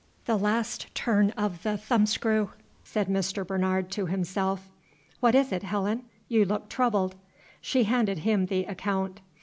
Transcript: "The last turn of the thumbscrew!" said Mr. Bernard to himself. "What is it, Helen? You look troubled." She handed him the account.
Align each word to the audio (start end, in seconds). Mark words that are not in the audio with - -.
"The 0.25 0.35
last 0.35 0.87
turn 0.95 1.29
of 1.37 1.61
the 1.61 1.77
thumbscrew!" 1.77 2.47
said 2.83 3.07
Mr. 3.07 3.45
Bernard 3.45 3.91
to 3.91 4.07
himself. 4.07 4.67
"What 5.19 5.35
is 5.35 5.51
it, 5.51 5.61
Helen? 5.61 6.05
You 6.27 6.43
look 6.43 6.69
troubled." 6.69 7.13
She 7.61 7.83
handed 7.83 8.17
him 8.17 8.47
the 8.47 8.65
account. 8.65 9.19